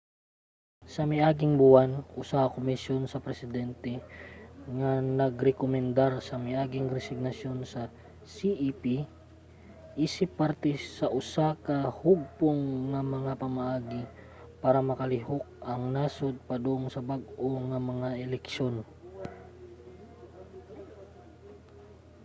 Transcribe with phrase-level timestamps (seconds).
[0.93, 1.91] sa miaging buwan
[2.21, 7.81] usa ka komisyon sa presidente ang nagrekomendar sa miaging resignasyon sa
[8.35, 8.83] cep
[10.05, 12.61] isip parte sa usa ka hugpong
[12.91, 14.01] sa mga pamaagi
[14.63, 18.75] para makalihok ang nasod padung sa bag-o nga mga eleksyon